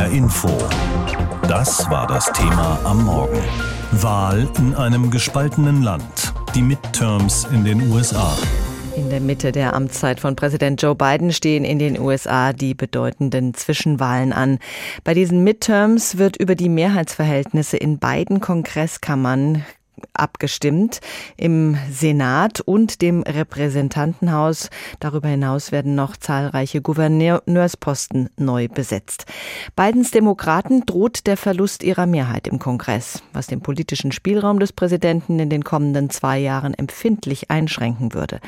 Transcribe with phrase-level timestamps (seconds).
[0.00, 0.48] HR Info.
[1.46, 3.38] Das war das Thema am Morgen.
[3.92, 6.32] Wahl in einem gespaltenen Land.
[6.54, 8.34] Die Midterms in den USA.
[8.96, 13.52] In der Mitte der Amtszeit von Präsident Joe Biden stehen in den USA die bedeutenden
[13.52, 14.58] Zwischenwahlen an.
[15.04, 19.66] Bei diesen Midterms wird über die Mehrheitsverhältnisse in beiden Kongresskammern
[20.14, 21.00] abgestimmt
[21.36, 24.70] im Senat und dem Repräsentantenhaus.
[25.00, 29.26] Darüber hinaus werden noch zahlreiche Gouverneursposten neu besetzt.
[29.76, 35.38] Bidens Demokraten droht der Verlust ihrer Mehrheit im Kongress, was den politischen Spielraum des Präsidenten
[35.38, 38.40] in den kommenden zwei Jahren empfindlich einschränken würde.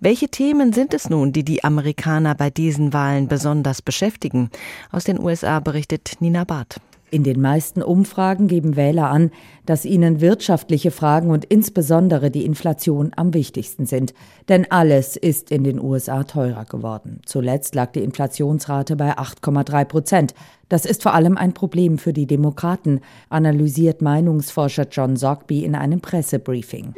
[0.00, 4.50] Welche Themen sind es nun, die die Amerikaner bei diesen Wahlen besonders beschäftigen?
[4.90, 6.80] Aus den USA berichtet Nina Barth.
[7.10, 9.30] In den meisten Umfragen geben Wähler an,
[9.66, 14.14] dass ihnen wirtschaftliche Fragen und insbesondere die Inflation am wichtigsten sind.
[14.48, 17.20] Denn alles ist in den USA teurer geworden.
[17.24, 20.34] Zuletzt lag die Inflationsrate bei 8,3 Prozent.
[20.68, 26.00] Das ist vor allem ein Problem für die Demokraten, analysiert Meinungsforscher John Zogby in einem
[26.00, 26.94] Pressebriefing.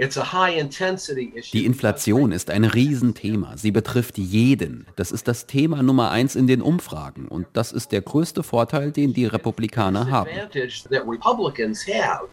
[1.53, 3.57] Die Inflation ist ein Riesenthema.
[3.57, 4.87] Sie betrifft jeden.
[4.97, 7.29] Das ist das Thema Nummer eins in den Umfragen.
[7.29, 10.31] Und das ist der größte Vorteil, den die Republikaner haben.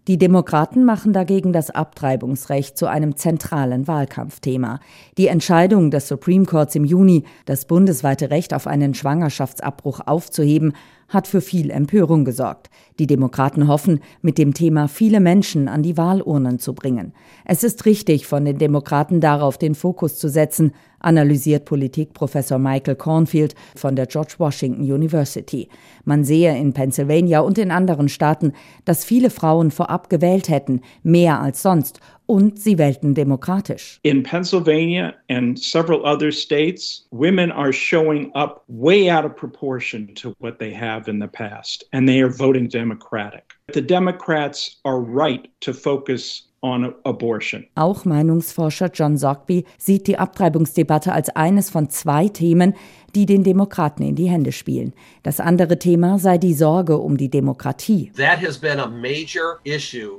[0.07, 4.79] Die Demokraten machen dagegen das Abtreibungsrecht zu einem zentralen Wahlkampfthema.
[5.17, 10.75] Die Entscheidung des Supreme Courts im Juni, das bundesweite Recht auf einen Schwangerschaftsabbruch aufzuheben,
[11.13, 12.69] hat für viel Empörung gesorgt.
[12.99, 17.13] Die Demokraten hoffen, mit dem Thema viele Menschen an die Wahlurnen zu bringen.
[17.45, 23.55] Es ist richtig, von den Demokraten darauf den Fokus zu setzen, analysiert Politikprofessor Michael Cornfield
[23.75, 25.67] von der George Washington University.
[26.05, 28.53] Man sehe in Pennsylvania und in anderen Staaten,
[28.85, 33.99] dass viele Frauen vorab gewählt hätten, mehr als sonst, und sie wählten demokratisch.
[34.03, 40.33] In Pennsylvania and several other states, women are showing up way out of proportion to
[40.39, 43.53] what they have in the past, and they are voting Democratic.
[43.73, 47.67] The Democrats are right to focus on abortion.
[47.75, 52.73] Auch Meinungsforscher John Zogby sieht die Abtreibungsdebatte als eines von zwei Themen,
[53.15, 54.93] die den Demokraten in die Hände spielen.
[55.21, 58.11] Das andere Thema sei die Sorge um die Demokratie.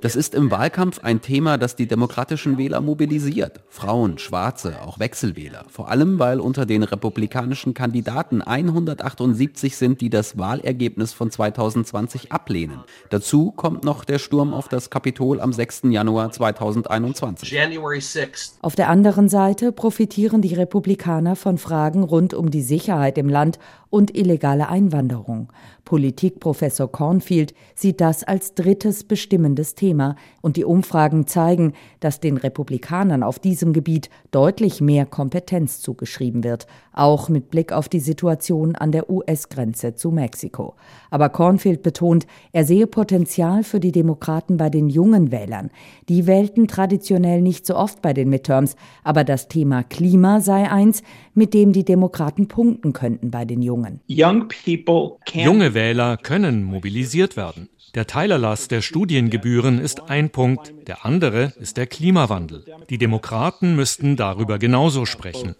[0.00, 3.60] Das ist im Wahlkampf ein Thema, das die demokratischen Wähler mobilisiert.
[3.69, 5.65] Frauen, Schwarze, auch Wechselwähler.
[5.69, 12.84] Vor allem, weil unter den republikanischen Kandidaten 178 sind, die das Wahlergebnis von 2020 ablehnen.
[13.10, 15.83] Dazu kommt noch der Sturm auf das Kapitol am 6.
[15.84, 17.49] Januar 2021.
[18.62, 23.31] Auf der anderen Seite profitieren die Republikaner von Fragen rund um die Sicherheit Sicherheit im
[23.31, 23.59] Land
[23.89, 25.50] und illegale Einwanderung.
[25.84, 33.22] Politikprofessor Cornfield sieht das als drittes bestimmendes Thema und die Umfragen zeigen, dass den Republikanern
[33.22, 38.93] auf diesem Gebiet deutlich mehr Kompetenz zugeschrieben wird, auch mit Blick auf die Situation an
[38.93, 40.75] der US-Grenze zu Mexiko.
[41.11, 45.71] Aber Cornfield betont, er sehe Potenzial für die Demokraten bei den jungen Wählern.
[46.09, 51.03] Die wählten traditionell nicht so oft bei den Midterms, aber das Thema Klima sei eins,
[51.34, 54.01] mit dem die Demokraten punkten könnten bei den Jungen.
[55.45, 57.68] Junge Wähler können mobilisiert werden.
[57.94, 62.64] Der Teilerlass der Studiengebühren ist ein Punkt, der andere ist der Klimawandel.
[62.90, 65.54] Die Demokraten müssten darüber genauso sprechen.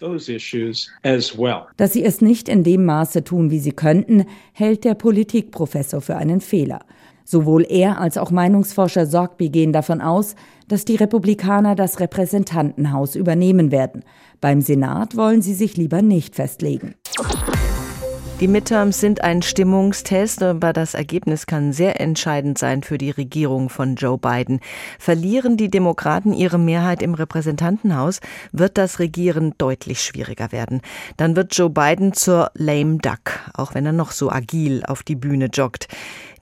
[1.77, 6.17] Dass sie es nicht in dem Maße tun, wie sie könnten, hält der Politikprofessor für
[6.17, 6.81] einen Fehler.
[7.25, 10.35] Sowohl er als auch Meinungsforscher Sorgby gehen davon aus,
[10.67, 14.03] dass die Republikaner das Repräsentantenhaus übernehmen werden.
[14.41, 16.97] Beim Senat wollen sie sich lieber nicht festlegen.
[18.41, 23.69] Die Midterms sind ein Stimmungstest, aber das Ergebnis kann sehr entscheidend sein für die Regierung
[23.69, 24.59] von Joe Biden.
[24.99, 28.19] Verlieren die Demokraten ihre Mehrheit im Repräsentantenhaus,
[28.51, 30.81] wird das Regieren deutlich schwieriger werden.
[31.17, 35.17] Dann wird Joe Biden zur lame duck, auch wenn er noch so agil auf die
[35.17, 35.87] Bühne joggt.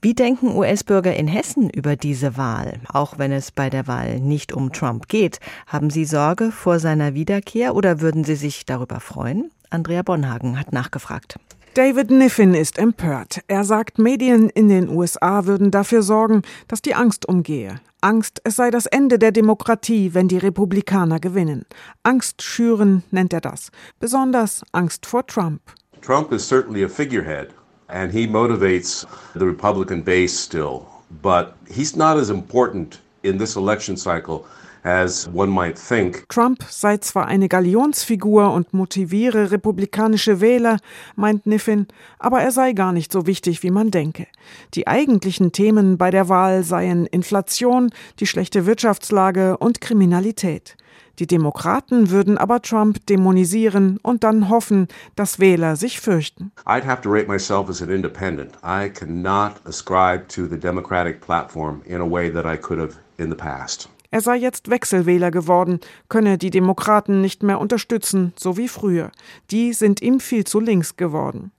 [0.01, 2.79] Wie denken US-Bürger in Hessen über diese Wahl?
[2.91, 7.13] Auch wenn es bei der Wahl nicht um Trump geht, haben Sie Sorge vor seiner
[7.13, 9.51] Wiederkehr oder würden Sie sich darüber freuen?
[9.69, 11.37] Andrea Bonhagen hat nachgefragt.
[11.75, 13.41] David Niffin ist empört.
[13.47, 17.81] Er sagt, Medien in den USA würden dafür sorgen, dass die Angst umgehe.
[17.99, 21.65] Angst, es sei das Ende der Demokratie, wenn die Republikaner gewinnen.
[22.03, 23.71] Angst schüren nennt er das.
[23.99, 25.61] Besonders Angst vor Trump.
[26.01, 27.49] Trump is certainly a figurehead
[27.87, 30.85] and he motivates the Republican base still,
[31.23, 34.45] but he's not as important in this election cycle
[34.83, 36.27] as one might think.
[36.29, 40.77] Trump sei zwar eine Galionsfigur und motiviere republikanische Wähler,
[41.15, 41.87] meint Niffin,
[42.19, 44.27] aber er sei gar nicht so wichtig, wie man denke.
[44.73, 47.89] Die eigentlichen Themen bei der Wahl seien Inflation,
[48.19, 50.75] die schlechte Wirtschaftslage und Kriminalität.
[51.19, 56.51] Die Demokraten würden aber Trump dämonisieren und dann hoffen, dass Wähler sich fürchten.
[56.65, 58.55] I'd have to rate myself as an independent.
[58.63, 63.29] I cannot ascribe to the Democratic platform in a way that I could have in
[63.29, 63.89] the past.
[64.13, 69.11] Er sei jetzt Wechselwähler geworden, könne die Demokraten nicht mehr unterstützen, so wie früher.
[69.49, 71.51] Die sind ihm viel zu links geworden.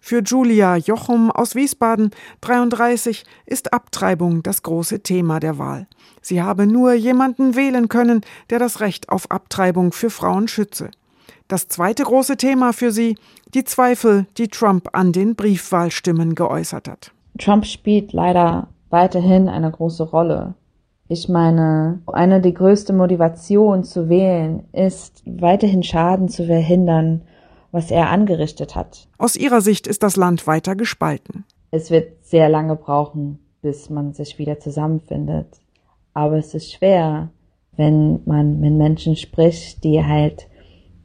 [0.00, 5.86] Für Julia Jochum aus Wiesbaden, 33, ist Abtreibung das große Thema der Wahl.
[6.22, 10.90] Sie habe nur jemanden wählen können, der das Recht auf Abtreibung für Frauen schütze.
[11.46, 13.18] Das zweite große Thema für sie,
[13.52, 17.12] die Zweifel, die Trump an den Briefwahlstimmen geäußert hat.
[17.38, 20.54] Trump spielt leider weiterhin eine große Rolle.
[21.08, 27.22] Ich meine, eine die größte Motivation zu wählen ist, weiterhin Schaden zu verhindern
[27.72, 29.08] was er angerichtet hat.
[29.18, 31.44] Aus ihrer Sicht ist das Land weiter gespalten.
[31.70, 35.60] Es wird sehr lange brauchen, bis man sich wieder zusammenfindet.
[36.14, 37.30] Aber es ist schwer,
[37.76, 40.48] wenn man mit Menschen spricht, die halt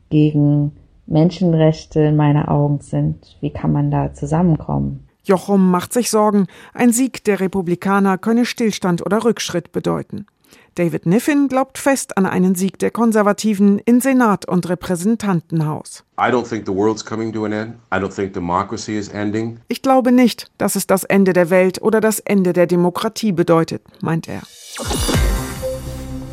[0.10, 0.72] gegen
[1.06, 3.38] Menschenrechte in meinen Augen sind.
[3.42, 5.08] Wie kann man da zusammenkommen?
[5.24, 10.26] Jochum macht sich Sorgen, ein Sieg der Republikaner könne Stillstand oder Rückschritt bedeuten.
[10.76, 16.04] David Niffin glaubt fest an einen Sieg der Konservativen in Senat und Repräsentantenhaus.
[19.68, 23.84] Ich glaube nicht, dass es das Ende der Welt oder das Ende der Demokratie bedeutet,
[24.02, 24.42] meint er.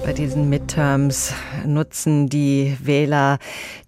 [0.05, 1.35] Bei diesen Midterms
[1.67, 3.39] nutzen die Wähler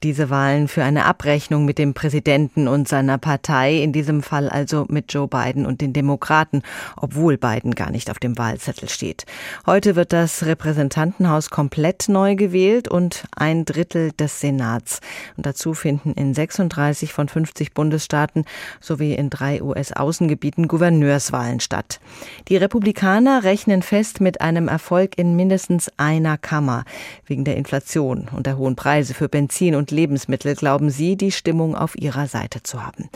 [0.02, 4.86] diese Wahlen für eine Abrechnung mit dem Präsidenten und seiner Partei, in diesem Fall also
[4.88, 6.62] mit Joe Biden und den Demokraten,
[6.96, 9.26] obwohl Biden gar nicht auf dem Wahlzettel steht.
[9.66, 15.00] Heute wird das Repräsentantenhaus komplett neu gewählt und ein Drittel des Senats.
[15.36, 18.44] Und dazu finden in 36 von 50 Bundesstaaten
[18.80, 22.00] sowie in drei US-Außengebieten Gouverneurswahlen statt.
[22.48, 26.84] Die Republikaner rechnen fest mit einem Erfolg in mindestens einer Kammer.
[27.26, 31.76] Wegen der Inflation und der hohen Preise für Benzin und Lebensmittel glauben sie, die Stimmung
[31.76, 33.08] auf ihrer Seite zu haben.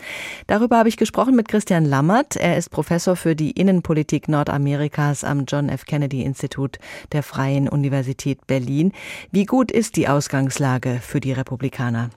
[0.47, 2.37] Darüber habe ich gesprochen mit Christian Lammert.
[2.37, 5.83] Er ist Professor für die Innenpolitik Nordamerikas am John F.
[5.83, 6.79] Kennedy Institut
[7.11, 8.93] der Freien Universität Berlin.
[9.31, 12.09] Wie gut ist die Ausgangslage für die Republikaner?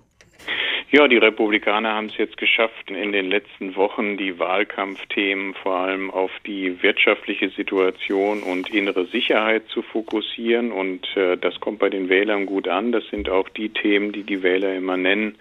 [0.93, 6.11] Ja, die Republikaner haben es jetzt geschafft, in den letzten Wochen die Wahlkampfthemen vor allem
[6.11, 10.73] auf die wirtschaftliche Situation und innere Sicherheit zu fokussieren.
[10.73, 12.91] Und äh, das kommt bei den Wählern gut an.
[12.91, 15.37] Das sind auch die Themen, die die Wähler immer nennen,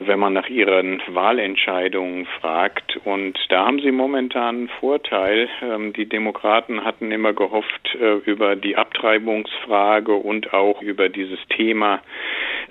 [0.00, 2.98] wenn man nach ihren Wahlentscheidungen fragt.
[3.04, 5.48] Und da haben sie momentan einen Vorteil.
[5.62, 12.00] Ähm, die Demokraten hatten immer gehofft, äh, über die Abtreibungsfrage und auch über dieses Thema,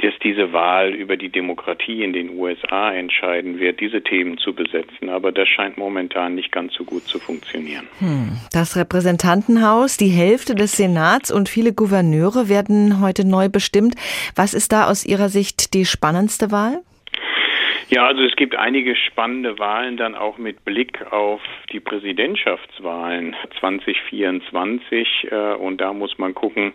[0.02, 5.10] dass diese Wahl über die Demokratie in den USA entscheiden wird, diese Themen zu besetzen.
[5.10, 7.88] Aber das scheint momentan nicht ganz so gut zu funktionieren.
[8.00, 8.40] Hm.
[8.52, 13.96] Das Repräsentantenhaus, die Hälfte des Senats und viele Gouverneure werden heute neu bestimmt.
[14.36, 16.82] Was ist da aus Ihrer Sicht die spannendste Wahl?
[17.92, 21.42] Ja, also es gibt einige spannende Wahlen dann auch mit Blick auf
[21.72, 26.74] die Präsidentschaftswahlen 2024 äh, und da muss man gucken,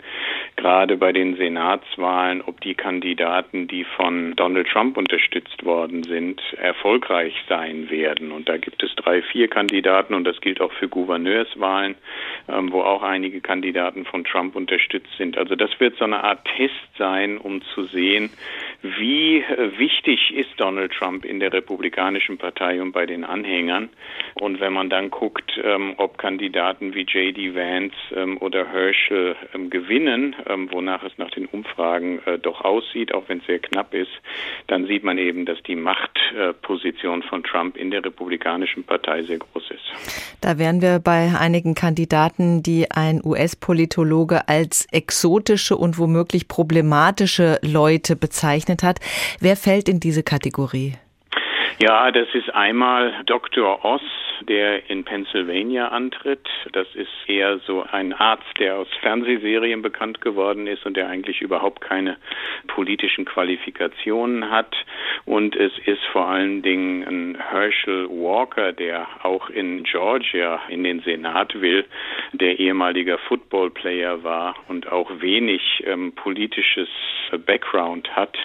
[0.56, 7.34] gerade bei den Senatswahlen, ob die Kandidaten, die von Donald Trump unterstützt worden sind, erfolgreich
[7.48, 8.32] sein werden.
[8.32, 11.94] Und da gibt es drei, vier Kandidaten und das gilt auch für Gouverneurswahlen,
[12.48, 15.38] ähm, wo auch einige Kandidaten von Trump unterstützt sind.
[15.38, 18.30] Also das wird so eine Art Test sein, um zu sehen,
[18.82, 23.90] wie äh, wichtig ist Donald Trump Trump in der Republikanischen Partei und bei den Anhängern.
[24.40, 27.54] Und wenn man dann guckt, ähm, ob Kandidaten wie J.D.
[27.54, 33.12] Vance ähm, oder Herschel ähm, gewinnen, ähm, wonach es nach den Umfragen äh, doch aussieht,
[33.12, 34.10] auch wenn es sehr knapp ist,
[34.66, 39.38] dann sieht man eben, dass die Machtposition äh, von Trump in der Republikanischen Partei sehr
[39.38, 40.34] groß ist.
[40.40, 48.16] Da wären wir bei einigen Kandidaten, die ein US-Politologe als exotische und womöglich problematische Leute
[48.16, 49.00] bezeichnet hat.
[49.40, 50.93] Wer fällt in diese Kategorie?
[51.78, 53.84] Ja, das ist einmal Dr.
[53.84, 54.02] Oss,
[54.46, 56.46] der in Pennsylvania antritt.
[56.72, 61.40] Das ist eher so ein Arzt, der aus Fernsehserien bekannt geworden ist und der eigentlich
[61.40, 62.16] überhaupt keine
[62.66, 64.74] politischen Qualifikationen hat.
[65.24, 71.00] Und es ist vor allen Dingen ein Herschel Walker, der auch in Georgia in den
[71.00, 71.84] Senat will,
[72.32, 76.88] der ehemaliger Footballplayer war und auch wenig ähm, politisches
[77.46, 78.36] Background hat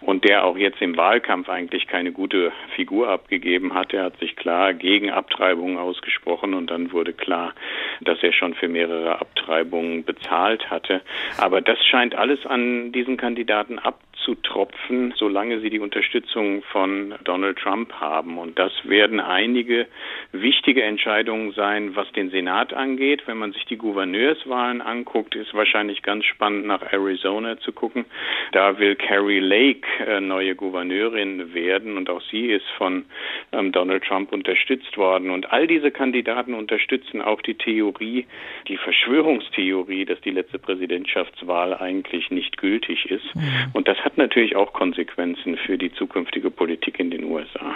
[0.00, 3.92] und der auch jetzt im Wahlkampf eigentlich keine gute Figur abgegeben hat.
[3.92, 7.54] Er hat sich klar gegen Abtreibung Abtreibungen ausgesprochen und dann wurde klar,
[8.02, 11.00] dass er schon für mehrere Abtreibungen bezahlt hatte.
[11.38, 17.92] Aber das scheint alles an diesen Kandidaten abzutropfen, solange sie die Unterstützung von Donald Trump
[17.94, 18.36] haben.
[18.36, 19.86] Und das werden einige
[20.32, 23.22] wichtige Entscheidungen sein, was den Senat angeht.
[23.26, 28.04] Wenn man sich die Gouverneurswahlen anguckt, ist wahrscheinlich ganz spannend nach Arizona zu gucken.
[28.52, 33.06] Da will Carrie Lake äh, neue Gouverneurin werden und auch sie ist von
[33.52, 35.29] ähm, Donald Trump unterstützt worden.
[35.30, 38.26] Und all diese Kandidaten unterstützen auch die Theorie,
[38.68, 43.34] die Verschwörungstheorie, dass die letzte Präsidentschaftswahl eigentlich nicht gültig ist.
[43.34, 43.42] Mhm.
[43.72, 47.74] Und das hat natürlich auch Konsequenzen für die zukünftige Politik in den USA.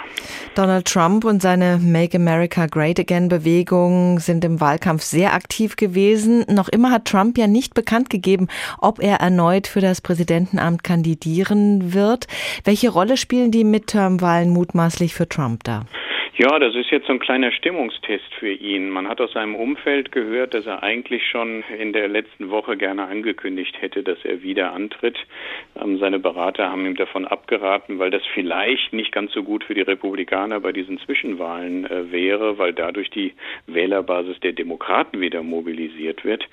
[0.55, 6.45] Donald Trump und seine Make America Great Again Bewegung sind im Wahlkampf sehr aktiv gewesen.
[6.49, 8.47] Noch immer hat Trump ja nicht bekannt gegeben,
[8.79, 12.27] ob er erneut für das Präsidentenamt kandidieren wird.
[12.63, 15.85] Welche Rolle spielen die Midterm-Wahlen mutmaßlich für Trump da?
[16.37, 18.89] Ja, das ist jetzt so ein kleiner Stimmungstest für ihn.
[18.89, 23.05] Man hat aus seinem Umfeld gehört, dass er eigentlich schon in der letzten Woche gerne
[23.05, 25.17] angekündigt hätte, dass er wieder antritt.
[25.81, 29.75] Ähm, seine Berater haben ihm davon abgeraten, weil das vielleicht nicht ganz so gut für
[29.75, 33.31] die Republikaner bei diesen Zwischenwahlen äh, wäre, weil dadurch die
[33.67, 36.43] Wählerbasis der Demokraten wieder mobilisiert wird.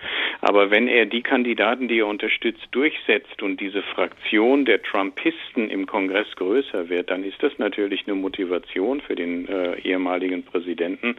[0.43, 5.87] Aber wenn er die Kandidaten, die er unterstützt, durchsetzt und diese Fraktion der Trumpisten im
[5.87, 11.17] Kongress größer wird, dann ist das natürlich eine Motivation für den äh, ehemaligen Präsidenten.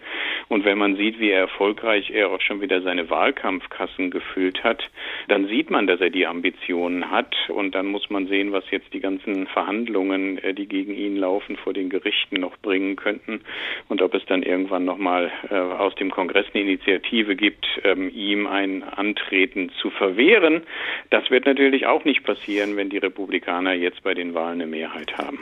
[0.48, 4.84] Und wenn man sieht, wie erfolgreich er auch schon wieder seine Wahlkampfkassen gefüllt hat,
[5.28, 7.36] dann sieht man, dass er die Ambitionen hat.
[7.50, 11.58] Und dann muss man sehen, was jetzt die ganzen Verhandlungen, äh, die gegen ihn laufen,
[11.58, 13.42] vor den Gerichten noch bringen könnten.
[13.90, 18.48] Und ob es dann irgendwann nochmal äh, aus dem Kongress eine Initiative gibt, ähm, ihm
[18.48, 20.64] ein Antreten zu verwehren.
[21.10, 25.18] Das wird natürlich auch nicht passieren, wenn die Republikaner jetzt bei den Wahlen eine Mehrheit
[25.18, 25.40] haben.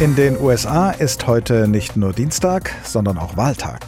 [0.00, 3.82] In den USA ist heute nicht nur Dienstag, sondern auch Wahltag.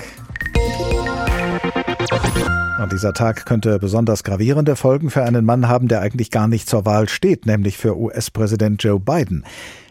[2.80, 6.68] Und dieser Tag könnte besonders gravierende Folgen für einen Mann haben, der eigentlich gar nicht
[6.68, 9.44] zur Wahl steht, nämlich für US-Präsident Joe Biden.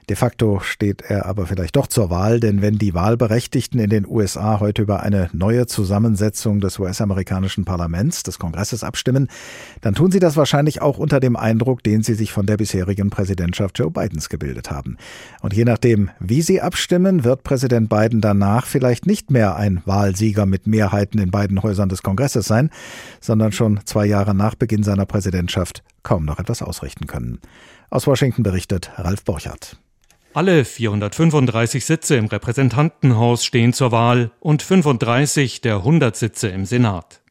[0.09, 4.07] De facto steht er aber vielleicht doch zur Wahl, denn wenn die Wahlberechtigten in den
[4.07, 9.27] USA heute über eine neue Zusammensetzung des US-amerikanischen Parlaments, des Kongresses abstimmen,
[9.81, 13.09] dann tun sie das wahrscheinlich auch unter dem Eindruck, den sie sich von der bisherigen
[13.09, 14.95] Präsidentschaft Joe Bidens gebildet haben.
[15.41, 20.45] Und je nachdem, wie sie abstimmen, wird Präsident Biden danach vielleicht nicht mehr ein Wahlsieger
[20.45, 22.69] mit Mehrheiten in beiden Häusern des Kongresses sein,
[23.19, 27.39] sondern schon zwei Jahre nach Beginn seiner Präsidentschaft kaum noch etwas ausrichten können.
[27.89, 29.77] Aus Washington berichtet Ralf Borchardt.
[30.37, 37.21] Alle 435 Sitze im Repräsentantenhaus stehen zur Wahl und 35 der 100 Sitze im Senat.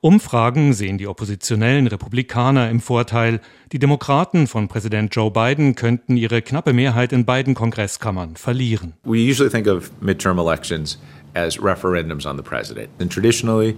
[0.00, 3.40] Umfragen sehen die oppositionellen Republikaner im Vorteil.
[3.70, 8.94] Die Demokraten von Präsident Joe Biden könnten ihre knappe Mehrheit in beiden Kongresskammern verlieren.
[9.04, 10.98] We usually think of midterm elections
[11.34, 12.88] as referendums on the president.
[12.98, 13.76] And traditionally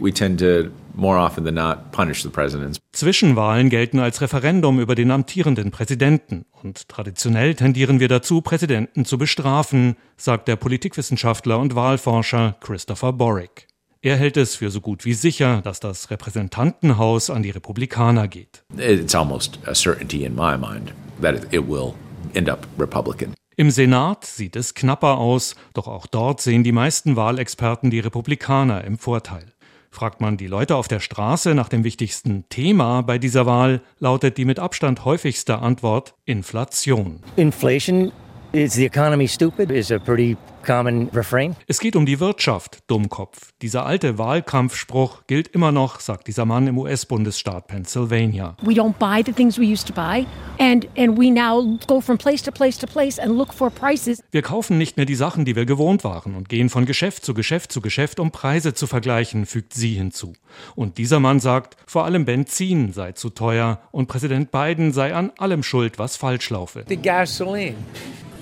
[0.00, 2.78] we tend to more often than not punish the presidents.
[2.92, 9.18] Zwischenwahlen gelten als Referendum über den amtierenden Präsidenten und traditionell tendieren wir dazu, Präsidenten zu
[9.18, 13.66] bestrafen, sagt der Politikwissenschaftler und Wahlforscher Christopher Borick.
[14.02, 18.62] Er hält es für so gut wie sicher, dass das Repräsentantenhaus an die Republikaner geht.
[18.76, 21.94] It's almost a certainty in my mind that it will
[22.34, 23.34] end up Republican.
[23.56, 28.84] Im Senat sieht es knapper aus, doch auch dort sehen die meisten Wahlexperten die Republikaner
[28.84, 29.54] im Vorteil.
[29.90, 34.36] Fragt man die Leute auf der Straße nach dem wichtigsten Thema bei dieser Wahl, lautet
[34.36, 37.20] die mit Abstand häufigste Antwort Inflation.
[37.36, 38.12] Inflation
[38.56, 40.34] is the economy stupid is a pretty
[40.64, 41.54] common refrain.
[41.66, 43.52] Es geht um die Wirtschaft, Dummkopf.
[43.60, 48.56] Dieser alte Wahlkampfspruch gilt immer noch, sagt dieser Mann im US-Bundesstaat Pennsylvania.
[48.62, 50.24] We don't buy the things we used to buy
[50.58, 54.22] and and we now go from place to place to place and look for prices.
[54.30, 57.34] Wir kaufen nicht mehr die Sachen, die wir gewohnt waren und gehen von Geschäft zu
[57.34, 60.32] Geschäft zu Geschäft, um Preise zu vergleichen, fügt sie hinzu.
[60.74, 65.30] Und dieser Mann sagt, vor allem Benzin sei zu teuer und Präsident Biden sei an
[65.36, 66.84] allem schuld, was falsch laufe.
[66.88, 67.76] The gasoline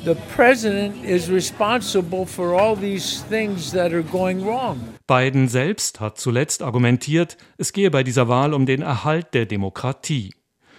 [0.04, 4.78] the president is responsible for all these things that are going wrong.
[5.06, 10.34] Biden selbst hat zuletzt argumentiert, es gehe bei dieser Wahl um den Erhalt der Demokratie.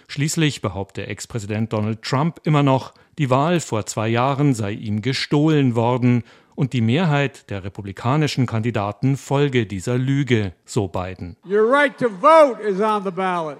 [0.08, 5.74] Schließlich behaupte Ex-Präsident Donald Trump immer noch, die Wahl vor zwei Jahren sei ihm gestohlen
[5.74, 6.22] worden
[6.54, 11.36] und die Mehrheit der republikanischen Kandidaten folge dieser Lüge, so Biden.
[11.44, 13.58] Your right to vote is on the ballot.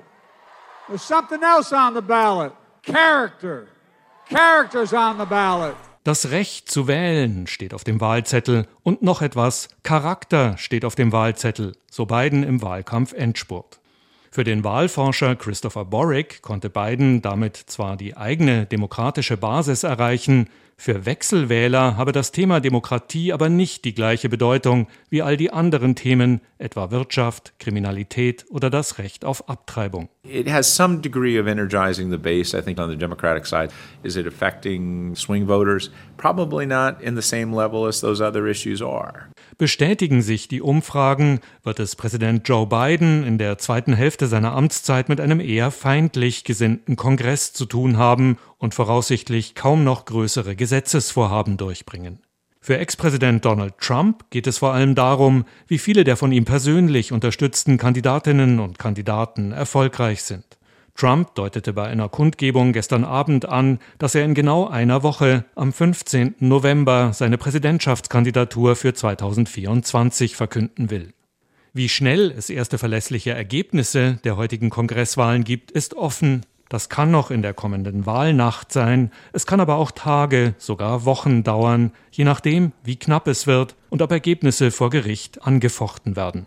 [0.87, 2.52] There's something else on the ballot.
[2.82, 3.66] Character.
[4.28, 5.76] Characters on the ballot.
[6.02, 11.12] Das Recht zu wählen steht auf dem Wahlzettel und noch etwas Charakter steht auf dem
[11.12, 13.78] Wahlzettel, so Biden im Wahlkampf Endspurt.
[14.33, 21.06] Für den Wahlforscher Christopher Borick konnte Biden damit zwar die eigene demokratische Basis erreichen, Für
[21.06, 26.40] Wechselwähler habe das Thema Demokratie aber nicht die gleiche Bedeutung wie all die anderen Themen,
[26.59, 30.09] etwa Wirtschaft, Kriminalität oder das Recht auf Abtreibung.
[30.23, 33.71] It has some degree of energizing the base, I think, on the Democratic side.
[34.02, 35.90] Is it affecting swing voters?
[36.18, 39.28] Probably not in the same level as those other issues are.
[39.58, 45.08] Bestätigen sich die Umfragen, wird es Präsident Joe Biden in der zweiten Hälfte seiner Amtszeit
[45.08, 51.56] mit einem eher feindlich gesinnten Kongress zu tun haben und voraussichtlich kaum noch größere Gesetzesvorhaben
[51.56, 52.18] durchbringen.
[52.60, 57.12] Für Ex-Präsident Donald Trump geht es vor allem darum, wie viele der von ihm persönlich
[57.12, 60.55] unterstützten Kandidatinnen und Kandidaten erfolgreich sind.
[60.96, 65.72] Trump deutete bei einer Kundgebung gestern Abend an, dass er in genau einer Woche am
[65.72, 66.36] 15.
[66.40, 71.12] November seine Präsidentschaftskandidatur für 2024 verkünden will.
[71.74, 76.46] Wie schnell es erste verlässliche Ergebnisse der heutigen Kongresswahlen gibt, ist offen.
[76.70, 81.44] Das kann noch in der kommenden Wahlnacht sein, es kann aber auch Tage, sogar Wochen
[81.44, 86.46] dauern, je nachdem, wie knapp es wird und ob Ergebnisse vor Gericht angefochten werden.